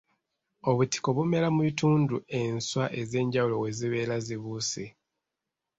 [0.69, 4.85] Obutiko bumera mu bitundu enswa ez'enjawulo we zibeera zibuuse.